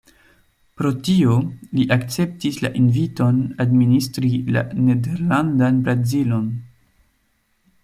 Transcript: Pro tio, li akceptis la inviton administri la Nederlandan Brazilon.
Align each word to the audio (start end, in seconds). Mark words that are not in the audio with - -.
Pro 0.79 0.91
tio, 1.07 1.33
li 1.79 1.85
akceptis 1.95 2.57
la 2.67 2.71
inviton 2.81 3.43
administri 3.67 4.33
la 4.57 4.65
Nederlandan 4.89 5.81
Brazilon. 5.89 6.51